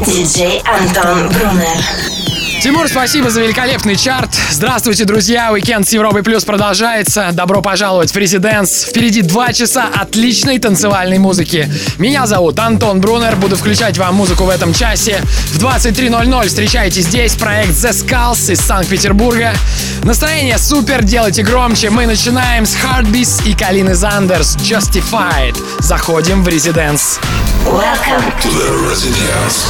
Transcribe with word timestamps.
DJ 0.00 0.62
Anton 0.64 1.28
Brunner. 1.28 2.07
Тимур, 2.62 2.88
спасибо 2.88 3.30
за 3.30 3.40
великолепный 3.42 3.94
чарт. 3.94 4.30
Здравствуйте, 4.50 5.04
друзья. 5.04 5.52
Уикенд 5.52 5.86
с 5.88 5.92
Европой 5.92 6.24
Плюс 6.24 6.44
продолжается. 6.44 7.28
Добро 7.32 7.62
пожаловать 7.62 8.12
в 8.12 8.16
Резиденс. 8.16 8.84
Впереди 8.86 9.22
два 9.22 9.52
часа 9.52 9.86
отличной 9.94 10.58
танцевальной 10.58 11.18
музыки. 11.18 11.70
Меня 11.98 12.26
зовут 12.26 12.58
Антон 12.58 13.00
Брунер. 13.00 13.36
Буду 13.36 13.54
включать 13.56 13.96
вам 13.96 14.16
музыку 14.16 14.42
в 14.44 14.48
этом 14.48 14.74
часе. 14.74 15.20
В 15.52 15.58
23.00 15.62 16.48
встречайте 16.48 17.00
здесь 17.00 17.34
проект 17.34 17.70
The 17.72 17.90
Skulls 17.90 18.50
из 18.52 18.58
Санкт-Петербурга. 18.60 19.52
Настроение 20.02 20.58
супер, 20.58 21.04
делайте 21.04 21.44
громче. 21.44 21.90
Мы 21.90 22.06
начинаем 22.06 22.66
с 22.66 22.74
Heartbeats 22.76 23.46
и 23.48 23.54
Калины 23.56 23.94
Зандерс 23.94 24.56
Justified. 24.56 25.56
Заходим 25.80 26.42
в 26.42 26.48
Резиденс. 26.48 27.20
Welcome 27.64 28.32
to 28.42 28.48
the 28.50 28.90
Residence. 28.90 29.68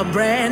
a 0.00 0.04
brand 0.12 0.45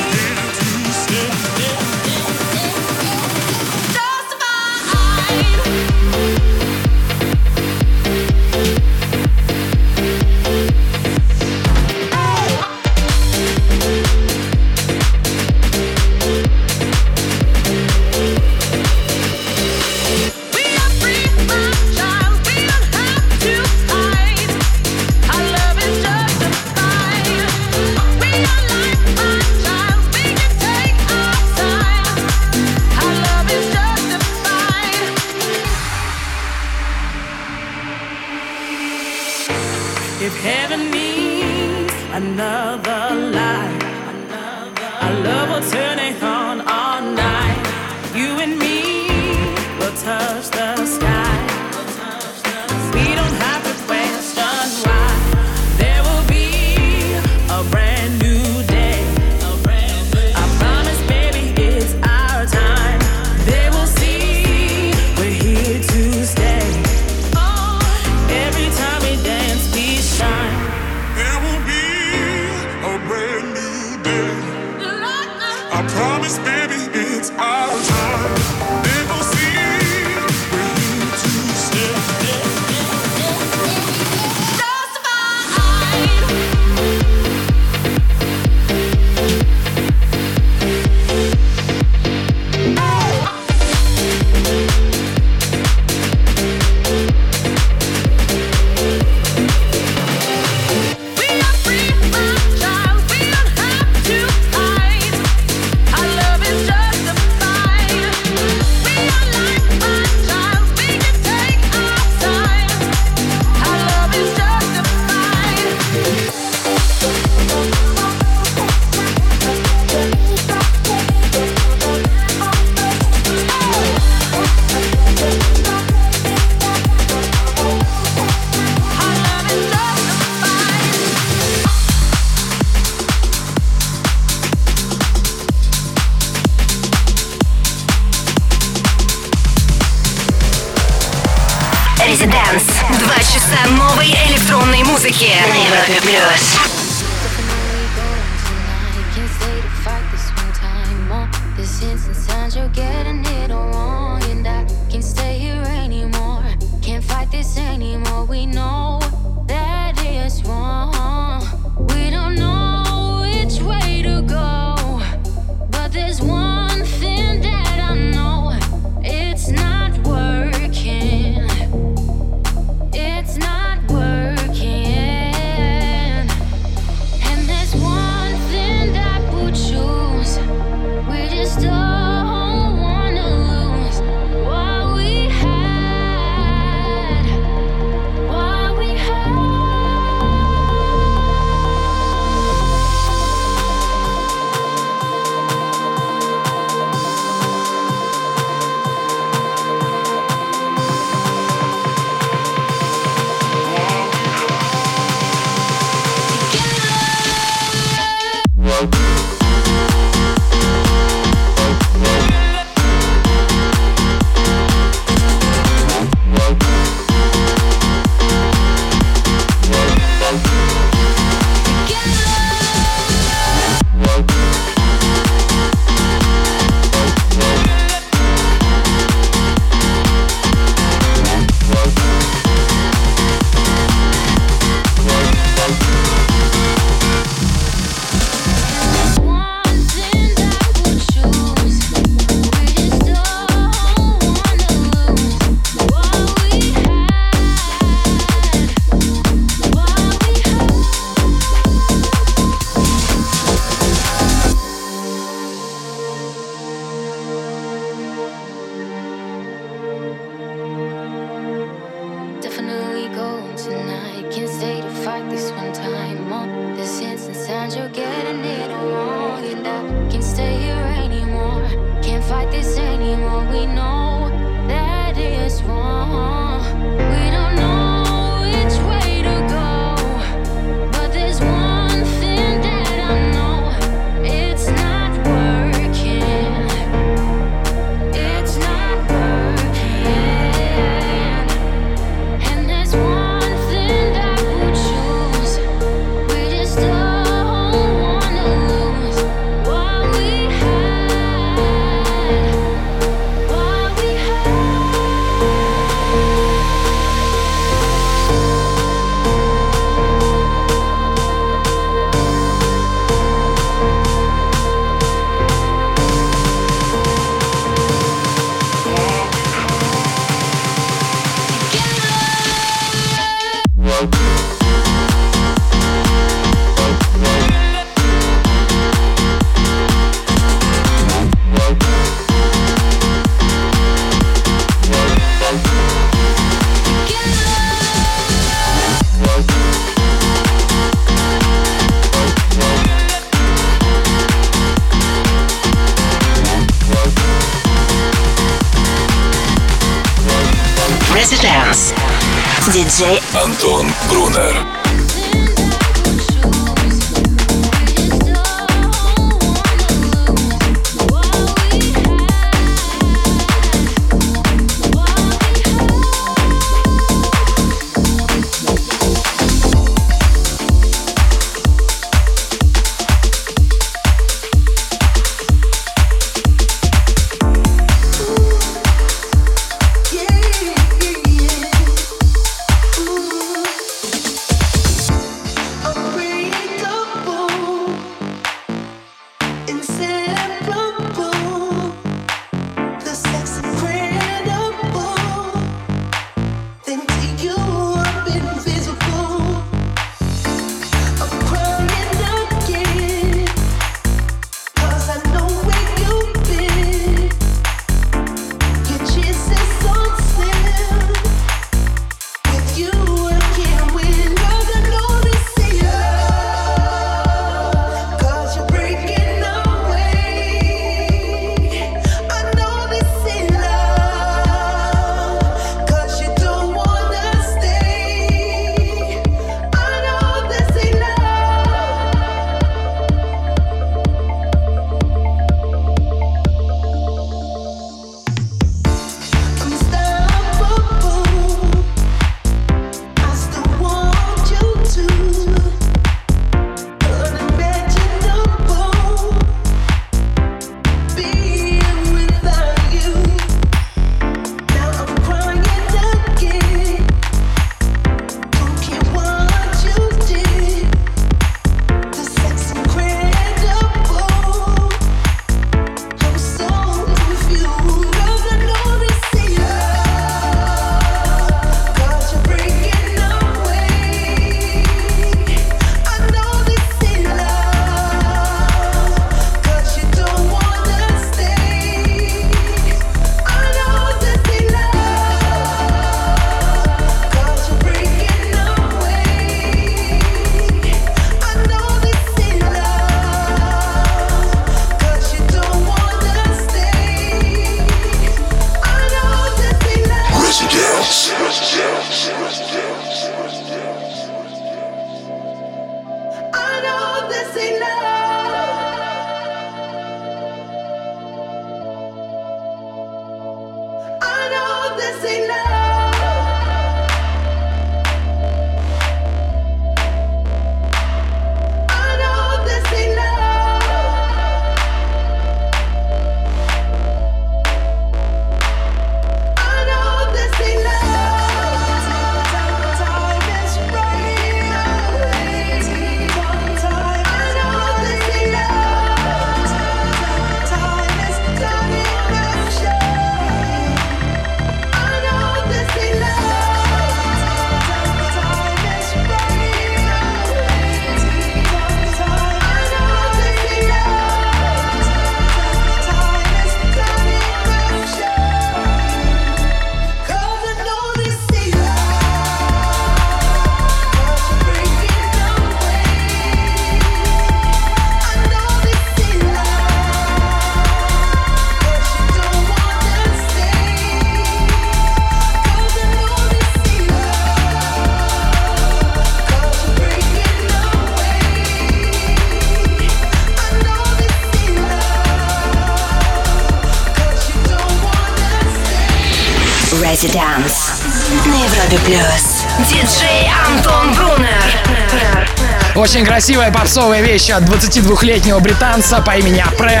плюс. 592.04 592.64
Диджей 592.88 593.50
Антон 593.66 594.12
Брунер. 594.14 595.46
Очень 595.94 596.24
красивая 596.24 596.70
попсовая 596.70 597.22
вещь 597.22 597.50
от 597.50 597.62
22-летнего 597.64 598.58
британца 598.60 599.20
по 599.20 599.36
имени 599.36 599.60
Апре. 599.60 600.00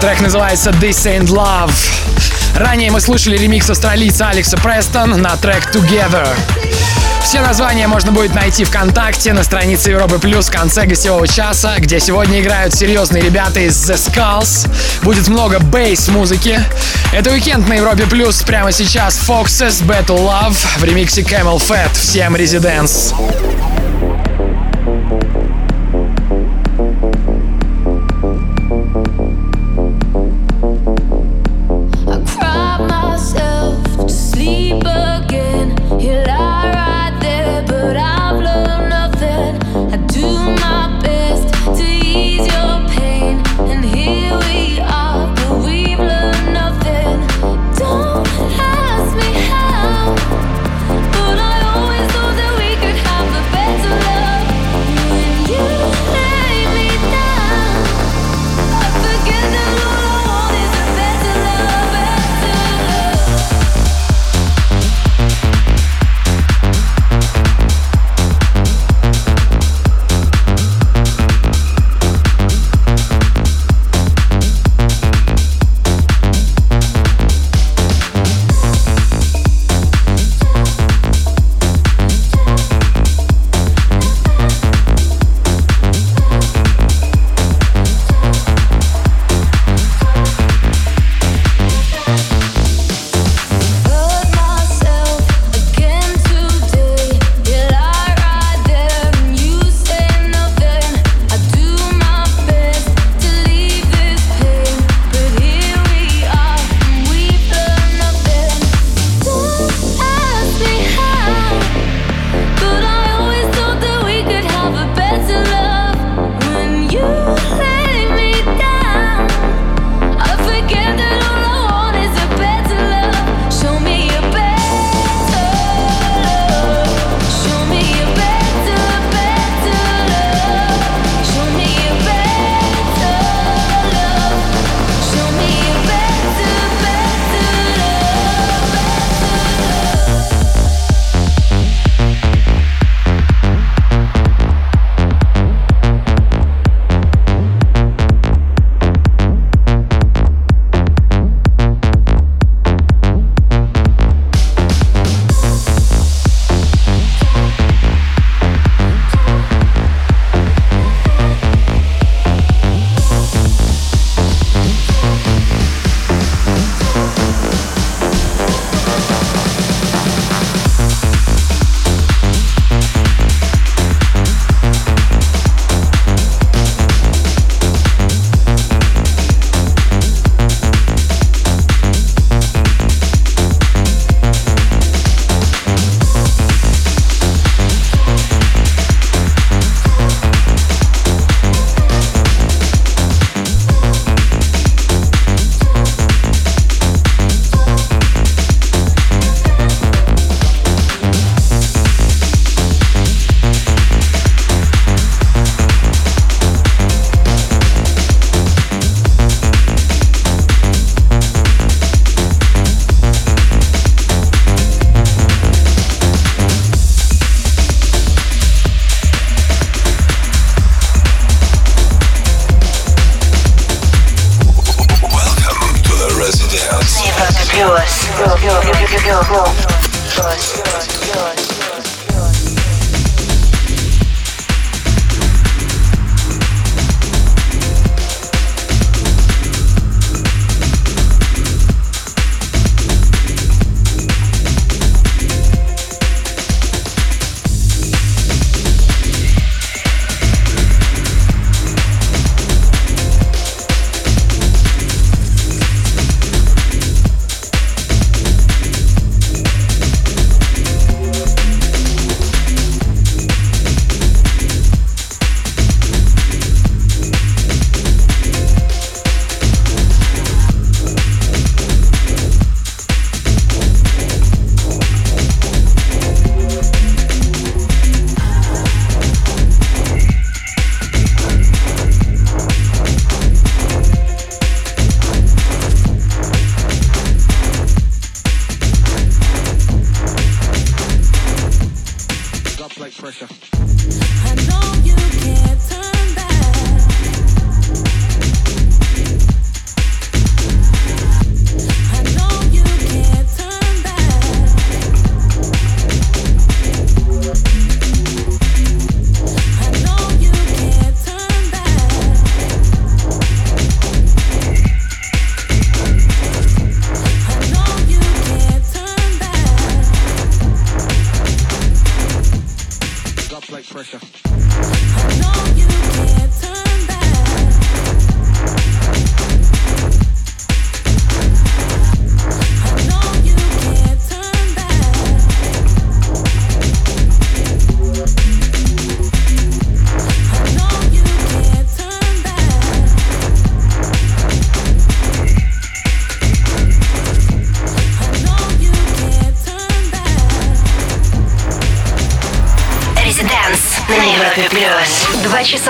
Трек 0.00 0.20
называется 0.20 0.70
This 0.70 1.06
Ain't 1.06 1.28
Love. 1.28 1.72
Ранее 2.56 2.90
мы 2.90 3.00
слышали 3.00 3.36
ремикс 3.36 3.68
австралийца 3.70 4.28
Алекса 4.28 4.56
Престон 4.58 5.20
на 5.20 5.36
трек 5.36 5.74
Together. 5.74 6.28
Все 7.28 7.42
названия 7.42 7.86
можно 7.88 8.10
будет 8.10 8.34
найти 8.34 8.64
ВКонтакте 8.64 9.34
на 9.34 9.42
странице 9.44 9.90
Европы 9.90 10.18
Плюс 10.18 10.48
в 10.48 10.50
конце 10.50 10.86
гостевого 10.86 11.28
часа, 11.28 11.74
где 11.76 12.00
сегодня 12.00 12.40
играют 12.40 12.74
серьезные 12.74 13.22
ребята 13.22 13.60
из 13.60 13.74
The 13.78 13.96
Skulls. 13.96 14.66
Будет 15.02 15.28
много 15.28 15.58
бейс-музыки. 15.58 16.58
Это 17.12 17.28
уикенд 17.30 17.68
на 17.68 17.74
Европе 17.74 18.04
Плюс. 18.06 18.40
Прямо 18.40 18.72
сейчас 18.72 19.18
Foxes 19.18 19.82
Battle 19.86 20.16
Love 20.20 20.56
в 20.78 20.84
ремиксе 20.84 21.20
Camel 21.20 21.58
Fat. 21.58 21.92
Всем 21.92 22.34
резиденс. 22.34 23.12
Резиденс. 23.12 23.57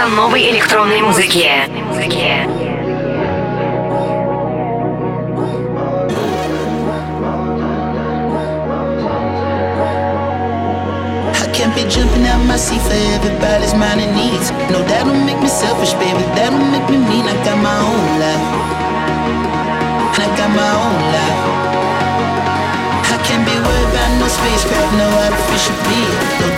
I 0.01 0.07
новой 0.11 0.51
электронной 0.53 1.01
музыки. 1.03 1.49
Jumping 11.91 12.27
out 12.27 12.45
my 12.45 12.57
seat 12.57 12.81
for 12.83 12.95
everybody's 13.17 13.73
mind 13.75 14.01
and 14.01 14.15
needs. 14.15 14.53
No, 14.71 14.83
that 14.83 15.05
don't 15.07 15.25
make 15.25 15.41
me 15.41 15.49
selfish, 15.49 15.95
baby. 15.95 16.21
That 16.37 16.51
don't 16.51 16.71
make 16.71 16.87
me 16.91 16.99
mean. 16.99 17.25
I 17.27 17.33
got 17.43 17.57
my 17.57 17.79
own 17.89 18.11
life. 18.21 18.47
I 20.15 20.27
got 20.37 20.51
my 20.51 20.73
own 20.85 21.01
life. 21.15 21.43
I 23.15 23.17
can't 23.25 23.45
be 23.47 23.55
worried 23.55 23.89
about 23.95 24.11
no 24.21 24.27
spacecraft, 24.29 24.93
no 25.01 25.07
artificial 25.25 25.75
beat. 25.89 26.13
No 26.43 26.58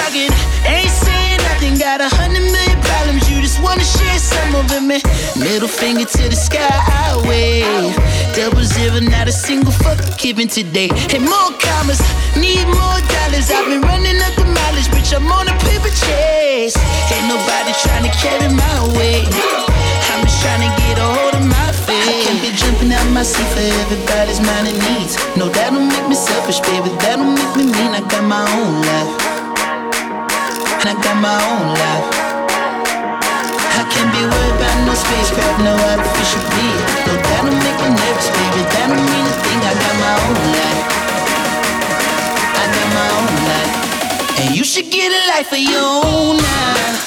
thugging. 0.00 0.32
Ain't 0.64 0.90
saying 0.90 1.38
nothing, 1.48 1.74
got 1.78 2.00
a 2.00 2.08
hundred 2.18 2.44
million 2.54 2.78
problems. 2.88 3.24
You 3.30 3.40
just 3.40 3.60
wanna 3.62 3.84
share 3.94 4.18
some 4.18 4.52
of 4.60 4.66
them. 4.72 4.90
And 4.90 5.02
middle 5.36 5.68
finger 5.68 6.04
to 6.04 6.22
the 6.32 6.36
sky, 6.48 6.64
I 6.64 7.16
wave. 7.28 7.94
Double 8.36 8.64
zero, 8.64 9.00
not 9.00 9.26
a 9.28 9.32
single 9.32 9.72
fuck 9.82 9.98
given 10.18 10.48
today. 10.48 10.88
Hey, 11.12 11.18
more 11.20 11.52
commas, 11.66 12.00
need 12.36 12.64
more 12.80 12.98
dollars. 13.16 13.50
I've 13.52 13.66
been 13.70 13.82
running 13.82 14.18
up 14.26 14.34
the 14.40 14.46
mileage, 14.56 14.88
bitch. 14.94 15.12
I'm 15.16 15.28
on 15.30 15.46
a 15.48 15.54
paper 15.68 15.92
chase. 16.04 16.76
Ain't 17.12 17.26
nobody 17.28 17.70
trying 17.84 18.04
to 18.08 18.12
carry 18.22 18.48
my 18.48 18.74
weight. 18.96 19.28
I'm 20.12 20.22
just 20.26 20.40
trying 20.42 20.64
to 20.66 20.70
get 20.82 20.96
a 21.00 21.06
hold 21.18 21.34
of 21.36 21.44
my 21.46 21.58
I 21.92 22.12
can't 22.24 22.40
be 22.40 22.50
jumping 22.56 22.92
out 22.92 23.04
my 23.12 23.22
seat 23.24 23.44
for 23.54 23.64
everybody's 23.82 24.40
minor 24.40 24.70
needs. 24.86 25.14
No, 25.36 25.48
that 25.48 25.70
don't 25.72 25.88
make 25.88 26.06
me 26.08 26.14
selfish, 26.14 26.60
baby. 26.60 26.88
That 27.02 27.16
don't 27.18 27.34
make 27.34 27.52
me 27.56 27.64
mean. 27.66 27.90
I 27.92 28.00
got 28.06 28.22
my 28.24 28.42
own 28.46 28.82
life 28.88 29.39
and 30.80 30.88
I 30.96 30.96
got 31.04 31.16
my 31.20 31.36
own 31.52 31.66
life. 31.84 32.08
I 33.80 33.84
can't 33.92 34.10
be 34.16 34.22
worried 34.24 34.56
about 34.56 34.76
no 34.88 34.94
spacecraft, 34.96 35.58
no 35.68 35.72
artificial 35.92 36.40
beat. 36.56 36.78
No, 36.80 37.10
that 37.10 37.40
don't 37.44 37.58
make 37.64 37.78
me 37.84 37.88
nervous, 38.00 38.28
baby. 38.32 38.60
That 38.72 38.86
don't 38.88 39.04
mean 39.12 39.26
a 39.28 39.34
thing. 39.44 39.60
I 39.60 39.72
got 39.84 39.94
my 40.00 40.14
own 40.24 40.40
life. 40.56 40.82
I 42.32 42.64
got 42.72 42.88
my 42.96 43.08
own 43.12 43.34
life. 43.44 43.72
And 44.40 44.48
you 44.56 44.64
should 44.64 44.88
get 44.88 45.12
a 45.12 45.22
life 45.36 45.52
of 45.52 45.60
your 45.60 45.84
own 45.84 46.40
now. 46.40 47.04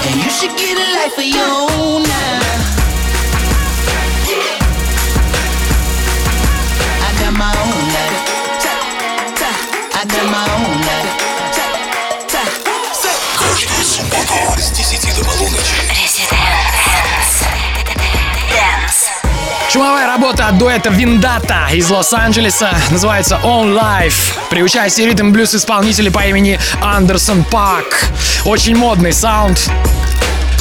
And 0.10 0.16
you 0.20 0.30
should 0.32 0.54
get 0.60 0.76
a 0.76 0.88
life 1.00 1.16
of 1.16 1.28
your 1.40 1.48
own 1.72 2.04
now. 2.04 2.45
Чумовая 19.72 20.06
работа 20.08 20.48
от 20.50 20.58
дуэта 20.60 20.90
Виндата 20.90 21.68
из 21.74 21.90
Лос-Анджелеса 21.90 22.74
называется 22.92 23.40
On 23.44 23.74
Life. 23.78 24.34
При 24.50 24.62
участии 24.64 25.02
ритм-блюз 25.04 25.54
исполнителя 25.56 26.12
по 26.12 26.20
имени 26.26 26.60
Андерсон 26.82 27.44
Пак. 27.46 28.08
Очень 28.46 28.76
модный 28.78 29.12
саунд. 29.12 29.70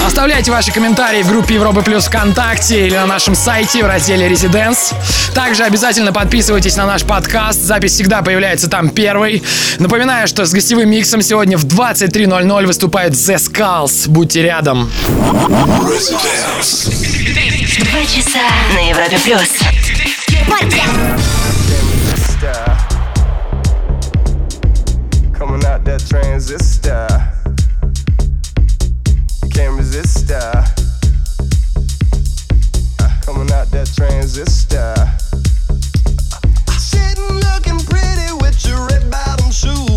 Оставляйте 0.04 0.50
ваши 0.50 0.70
комментарии 0.70 1.22
в 1.22 1.28
группе 1.28 1.54
Европы 1.54 1.82
Плюс 1.82 2.06
ВКонтакте 2.06 2.86
или 2.86 2.94
на 2.94 3.06
нашем 3.06 3.34
сайте 3.34 3.82
в 3.82 3.86
разделе 3.86 4.28
Резиденс. 4.28 4.92
Также 5.34 5.64
обязательно 5.64 6.12
подписывайтесь 6.12 6.76
на 6.76 6.84
наш 6.86 7.04
подкаст. 7.04 7.62
Запись 7.62 7.92
всегда 7.92 8.20
появляется 8.20 8.68
там 8.68 8.90
первой. 8.90 9.42
Напоминаю, 9.78 10.28
что 10.28 10.44
с 10.44 10.52
гостевым 10.52 10.90
миксом 10.90 11.22
сегодня 11.22 11.56
в 11.56 11.64
23.00 11.64 12.66
выступает 12.66 13.12
The 13.14 13.36
Skulls. 13.36 14.08
Будьте 14.08 14.42
рядом. 14.42 14.92
Два 15.48 15.62
часа 18.04 18.42
на 18.74 18.88
Европе 18.88 19.18
Плюс. 19.24 19.42
Coming 25.34 25.64
out 25.64 25.84
that 25.84 26.00
transistor. 26.08 27.33
can't 29.54 29.70
uh, 29.76 30.64
coming 33.24 33.48
out 33.52 33.70
that 33.70 33.90
transistor. 33.96 34.94
Sitting 36.76 37.34
looking 37.46 37.78
pretty 37.86 38.32
with 38.42 38.66
your 38.66 38.84
red 38.88 39.08
bottom 39.12 39.50
shoes. 39.52 39.93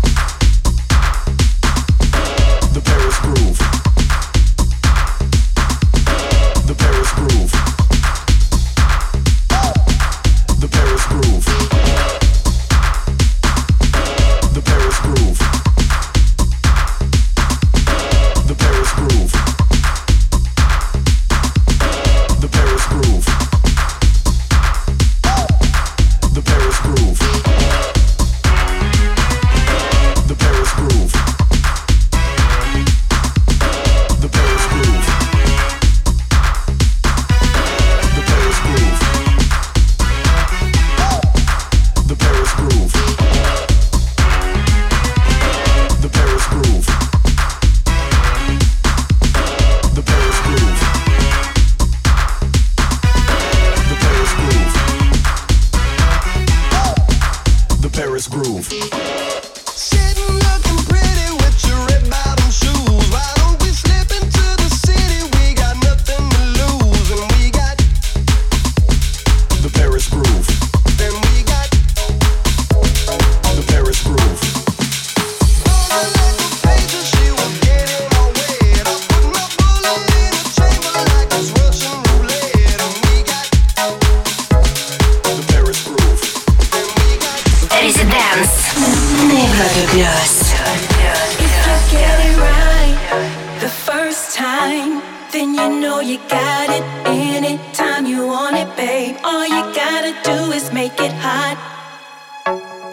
And 95.43 95.57
you 95.57 95.67
know 95.81 95.99
you 95.99 96.19
got 96.29 96.69
it 96.69 96.83
anytime 97.05 98.05
you 98.05 98.25
want 98.25 98.55
it, 98.55 98.69
babe. 98.77 99.17
All 99.25 99.43
you 99.45 99.61
gotta 99.75 100.13
do 100.23 100.53
is 100.53 100.71
make 100.71 100.97
it 101.01 101.11
hot. 101.11 101.57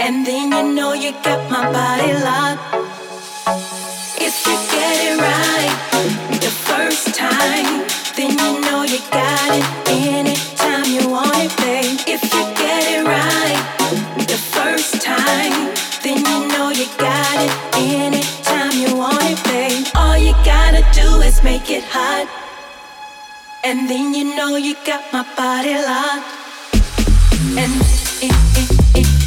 And 0.00 0.26
then 0.26 0.50
you 0.50 0.74
know 0.74 0.92
you 0.92 1.12
got 1.22 1.40
my 1.48 1.62
body 1.70 2.10
locked. 2.14 2.74
If 4.20 4.34
you 4.48 4.56
get 4.74 4.94
it 5.06 5.16
right 5.28 5.76
the 6.44 6.50
first 6.68 7.14
time, 7.14 7.86
then 8.16 8.30
you 8.32 8.60
know 8.66 8.82
you 8.82 8.98
got 9.12 9.50
it 9.54 9.66
anytime 10.10 10.86
you 10.90 11.08
want 11.08 11.36
it, 11.36 11.56
babe. 11.58 12.00
If 12.08 12.22
you 12.34 12.42
get 12.64 12.82
it 12.96 13.04
right 13.06 13.62
the 14.26 14.38
first 14.56 15.00
time, 15.00 15.60
then 16.02 16.16
you 16.16 16.48
know 16.48 16.70
you 16.70 16.86
got 16.98 17.36
it. 17.46 17.69
let's 21.30 21.44
make 21.44 21.70
it 21.70 21.84
hot. 21.84 22.26
And 23.62 23.88
then 23.88 24.14
you 24.14 24.34
know 24.34 24.56
you 24.56 24.74
got 24.84 25.02
my 25.12 25.24
body 25.36 25.74
locked. 25.74 26.26
And 27.62 27.70
it, 28.24 28.30
it, 28.58 29.00
it, 29.06 29.19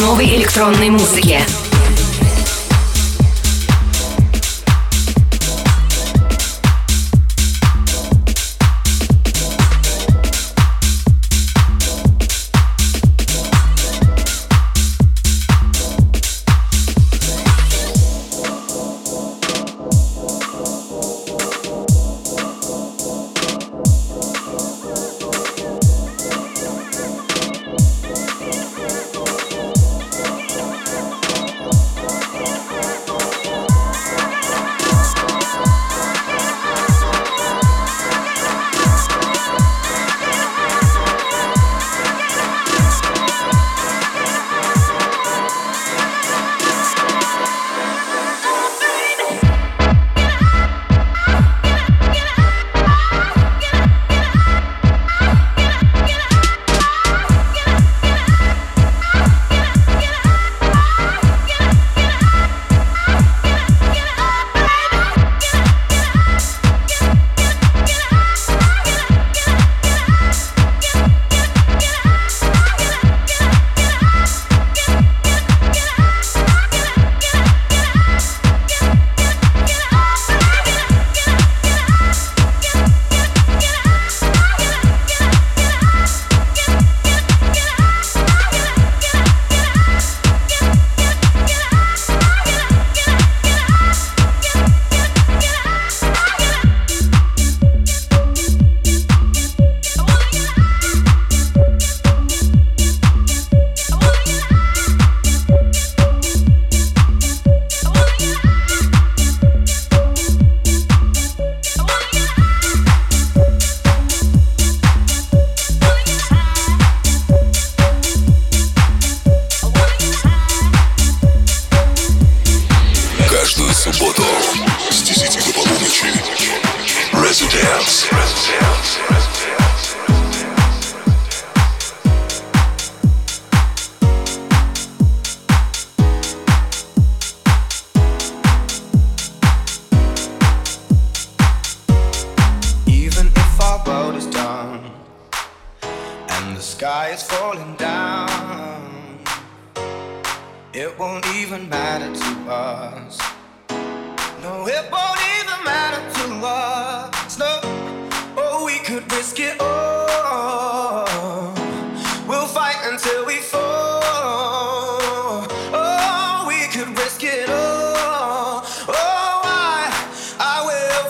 новой 0.00 0.24
электронной 0.36 0.90
музыки. 0.90 1.40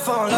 fall 0.06 0.36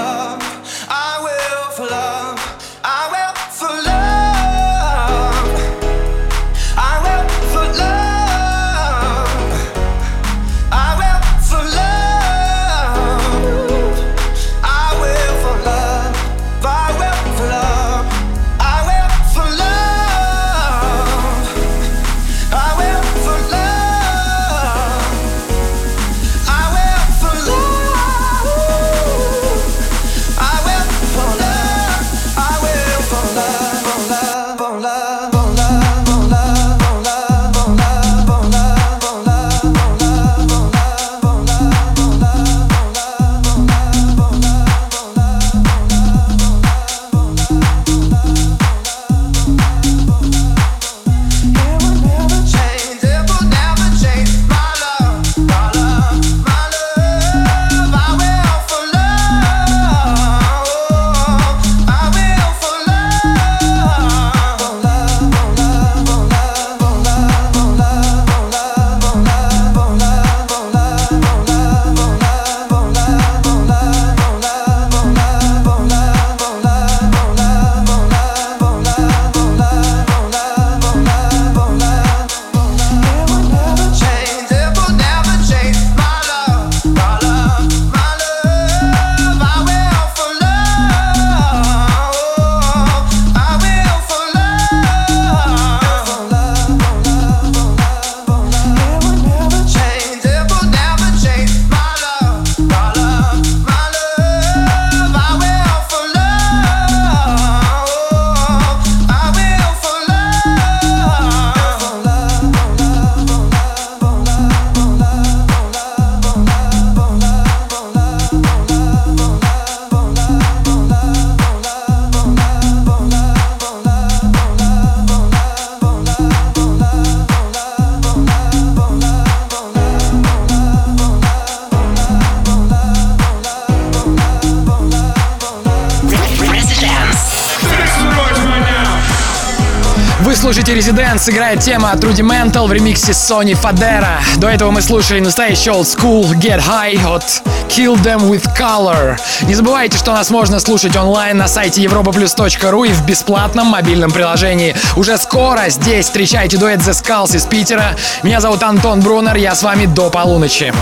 нас 141.37 141.65
тема 141.65 141.93
от 141.93 142.03
Rudimental 142.05 142.67
в 142.67 142.73
ремиксе 142.73 143.13
Sony 143.13 143.57
Fadera. 143.61 144.15
До 144.37 144.49
этого 144.49 144.71
мы 144.71 144.81
слушали 144.81 145.21
настоящий 145.21 145.69
old 145.71 145.83
school 145.85 146.23
Get 146.33 146.63
High 146.67 147.07
от 147.07 147.43
Kill 147.69 147.97
Them 148.03 148.29
With 148.31 148.45
Color. 148.59 149.19
Не 149.43 149.55
забывайте, 149.55 149.99
что 149.99 150.13
нас 150.13 150.31
можно 150.31 150.59
слушать 150.61 150.97
онлайн 150.97 151.37
на 151.37 151.47
сайте 151.47 151.83
europaplus.ru 151.83 152.89
и 152.89 152.93
в 152.93 153.03
бесплатном 153.05 153.67
мобильном 153.67 154.11
приложении. 154.11 154.75
Уже 154.97 155.19
скоро 155.19 155.69
здесь 155.69 156.07
встречайте 156.07 156.57
дуэт 156.57 156.81
The 156.81 156.93
Skulls 156.93 157.37
из 157.37 157.45
Питера. 157.45 157.95
Меня 158.23 158.41
зовут 158.41 158.63
Антон 158.63 159.01
Брунер, 159.01 159.37
я 159.37 159.55
с 159.55 159.63
вами 159.63 159.87
до 159.87 160.11
полуночи. 160.11 160.73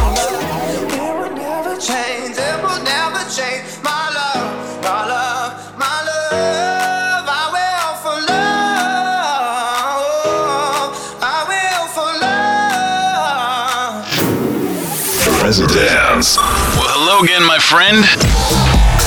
residence. 15.47 16.37
Well, 16.37 16.91
hello 16.99 17.23
again, 17.23 17.47
my 17.47 17.61
friend. 17.61 17.99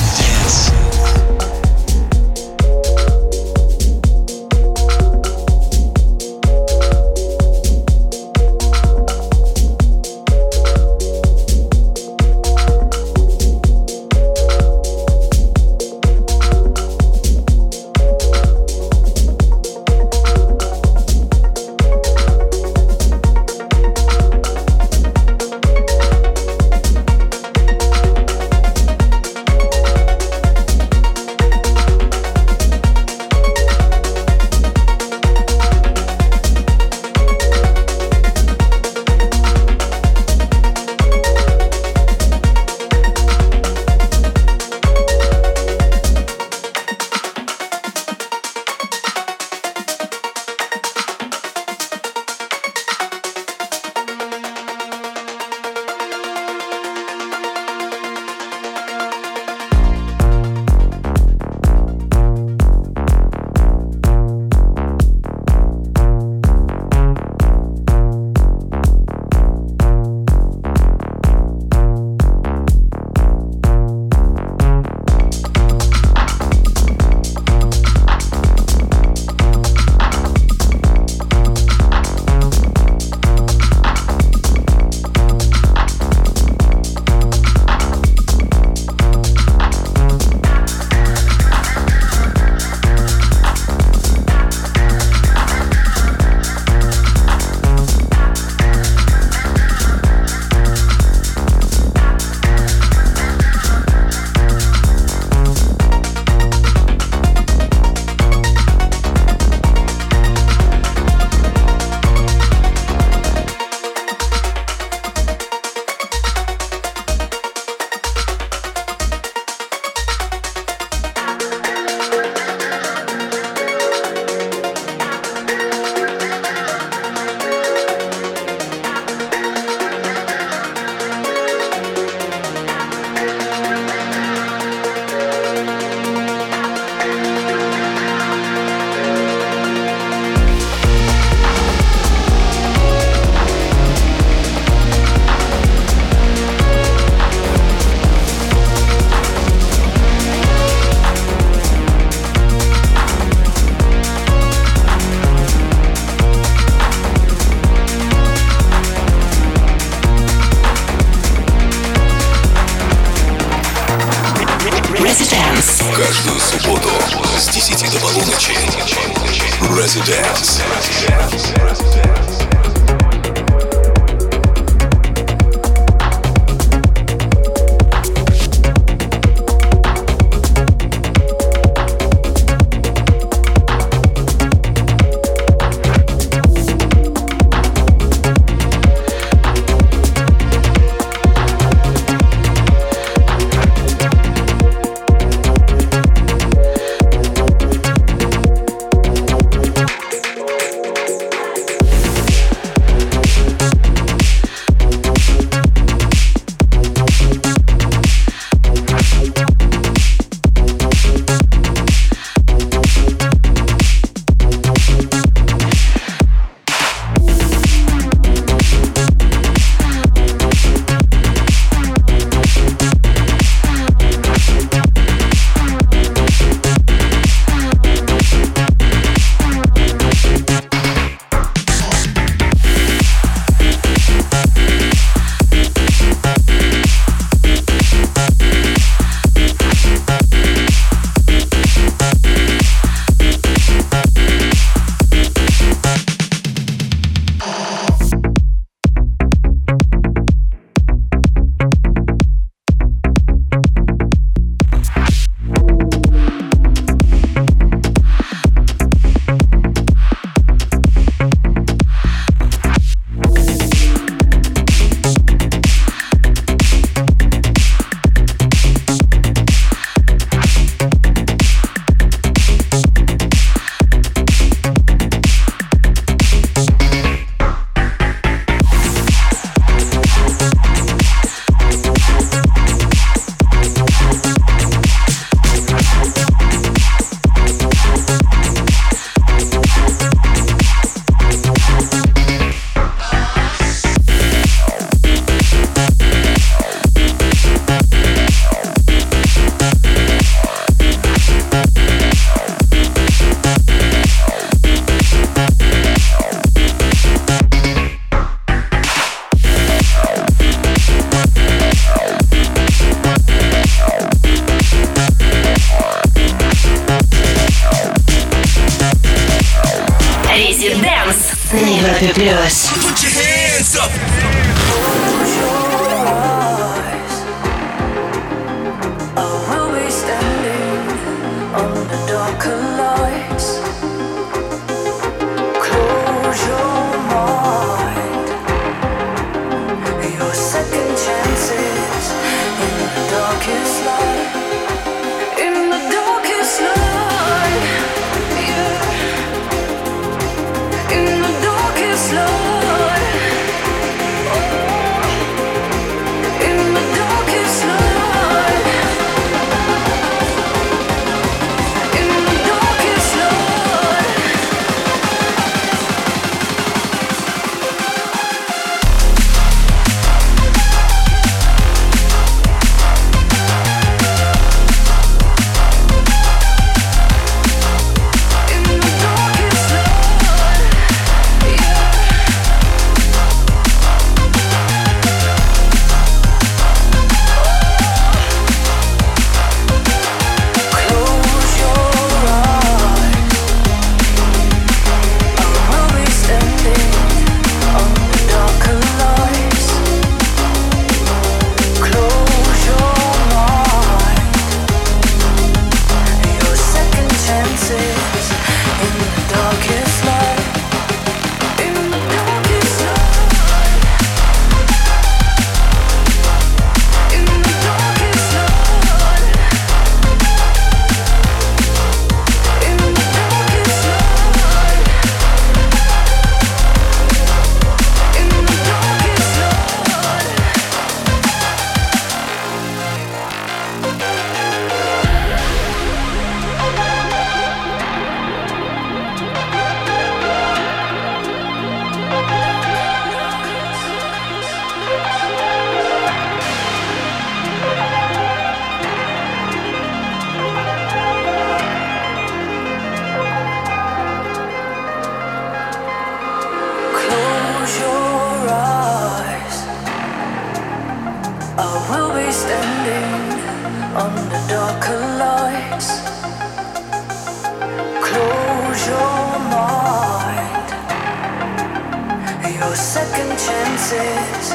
your 472.54 472.75
second 472.75 473.38
chances 473.46 474.52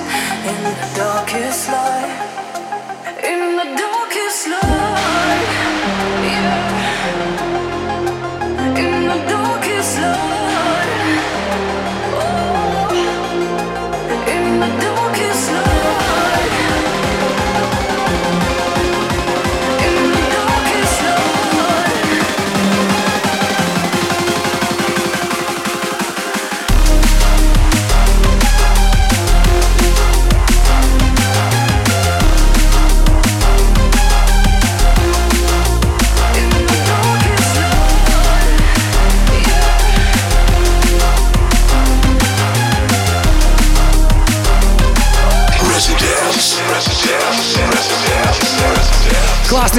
in 0.50 0.60
the 0.64 0.92
darkest 0.96 1.68
light. 1.68 2.31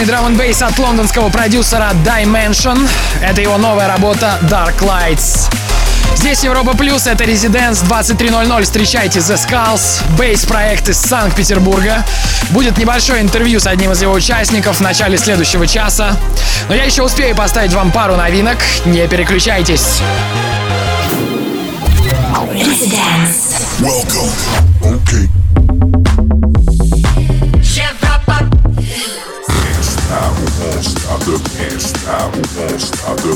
мощный 0.03 0.05
драм 0.05 0.25
н 0.25 0.37
бейс 0.37 0.61
от 0.61 0.77
лондонского 0.79 1.29
продюсера 1.29 1.89
Dimension. 2.05 2.87
Это 3.21 3.41
его 3.41 3.57
новая 3.57 3.87
работа 3.87 4.37
Dark 4.43 4.79
Lights. 4.79 5.49
Здесь 6.15 6.43
Европа 6.43 6.75
Плюс, 6.77 7.05
это 7.07 7.23
Резиденс 7.25 7.81
23.00. 7.83 8.63
Встречайте 8.63 9.19
The 9.19 9.35
Skulls, 9.37 10.01
бейс-проект 10.17 10.89
из 10.89 10.97
Санкт-Петербурга. 10.97 12.03
Будет 12.51 12.77
небольшое 12.77 13.21
интервью 13.21 13.59
с 13.59 13.67
одним 13.67 13.91
из 13.91 14.01
его 14.01 14.13
участников 14.13 14.77
в 14.77 14.81
начале 14.81 15.17
следующего 15.17 15.65
часа. 15.67 16.15
Но 16.69 16.75
я 16.75 16.83
еще 16.85 17.03
успею 17.03 17.35
поставить 17.35 17.73
вам 17.73 17.91
пару 17.91 18.15
новинок. 18.15 18.57
Не 18.85 19.07
переключайтесь. 19.07 19.99
Residence. 22.51 23.65
Welcome. 23.79 24.72
the 33.23 33.35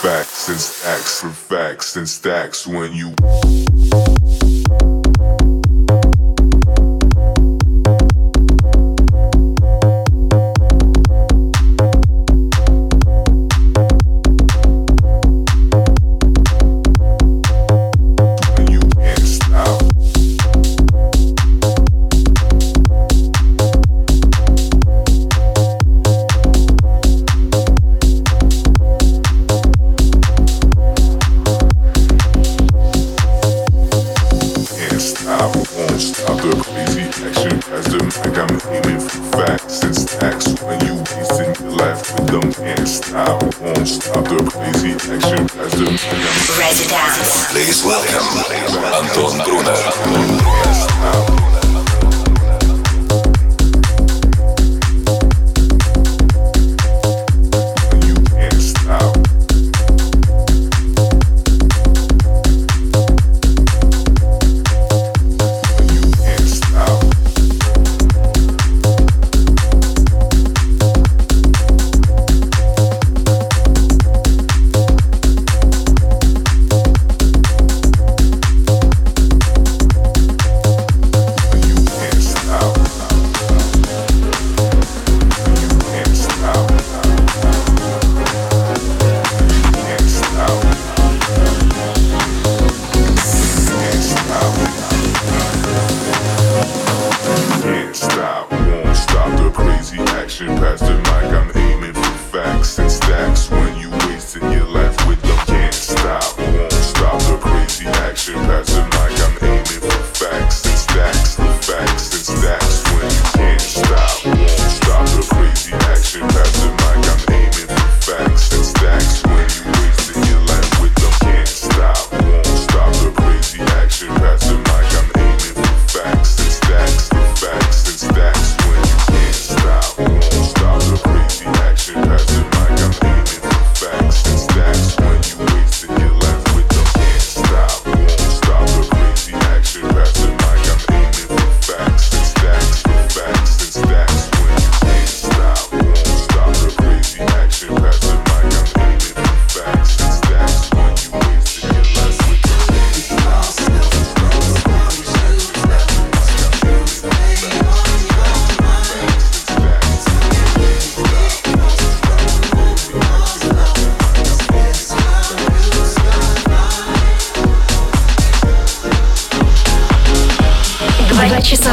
facts 0.00 0.48
and 0.48 0.60
stacks 0.60 1.22
and 1.22 1.32
facts 1.34 1.96
and 1.96 2.08
stacks 2.08 2.66
when 2.66 2.92
you 2.94 3.14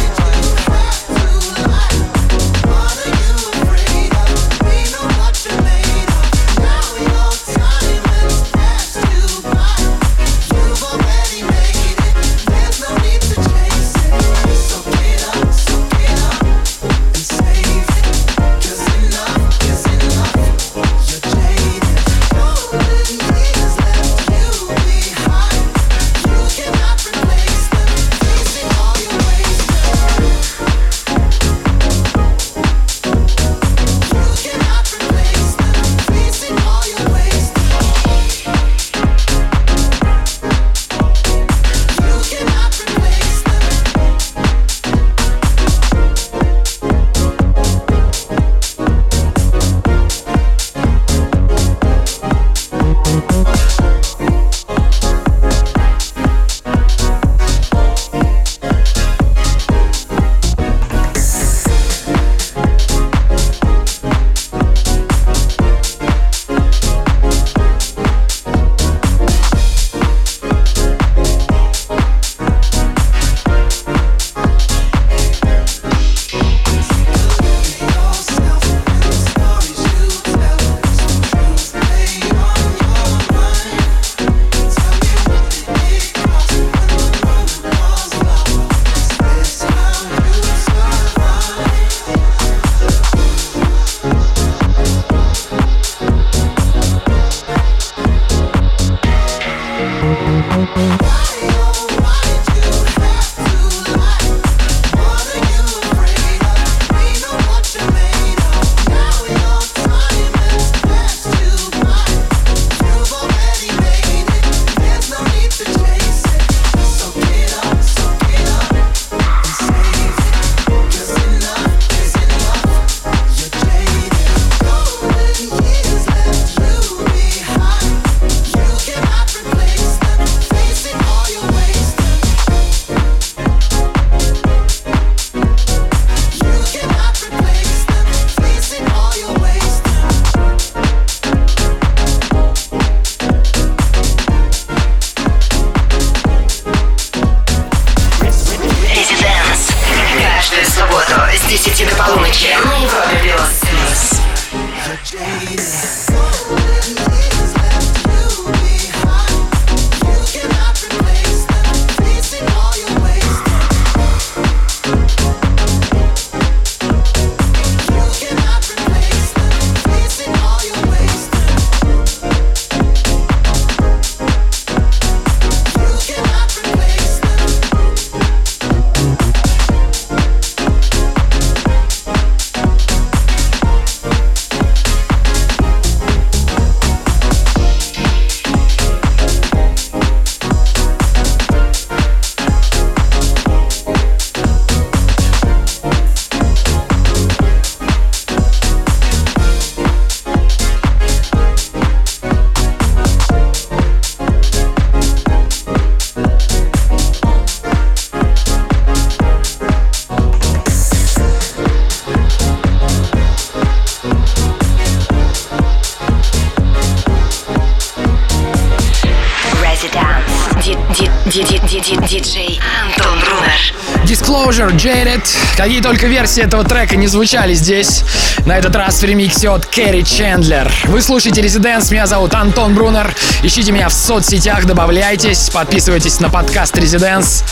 Exposure, 224.55 224.77
Jaded. 224.77 225.21
Какие 225.57 225.81
только 225.81 226.07
версии 226.07 226.41
этого 226.41 226.63
трека 226.63 226.95
не 226.95 227.07
звучали 227.07 227.53
здесь. 227.53 228.03
На 228.45 228.57
этот 228.57 228.73
раз 228.77 229.01
в 229.01 229.03
ремиксе 229.03 229.49
от 229.49 229.65
Кэрри 229.65 230.03
Чендлер. 230.03 230.71
Вы 230.85 231.01
слушаете 231.01 231.41
Резиденс, 231.41 231.91
меня 231.91 232.07
зовут 232.07 232.33
Антон 232.33 232.73
Брунер. 232.73 233.13
Ищите 233.43 233.73
меня 233.73 233.89
в 233.89 233.93
соцсетях, 233.93 234.63
добавляйтесь, 234.65 235.49
подписывайтесь 235.49 236.21
на 236.21 236.29
подкаст 236.29 236.77
Резиденс. 236.77 237.43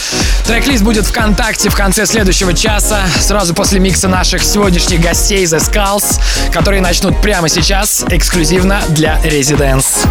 Трек-лист 0.47 0.83
будет 0.83 1.05
ВКонтакте 1.05 1.67
в 1.69 1.75
конце 1.75 2.05
следующего 2.05 2.53
часа, 2.53 3.01
сразу 3.19 3.53
после 3.53 3.81
микса 3.81 4.07
наших 4.07 4.41
сегодняшних 4.41 5.01
гостей 5.01 5.43
The 5.43 5.57
Skulls, 5.59 6.51
которые 6.53 6.81
начнут 6.81 7.19
прямо 7.21 7.49
сейчас, 7.49 8.05
эксклюзивно 8.09 8.81
для 8.89 9.19
Резиденс. 9.23 10.03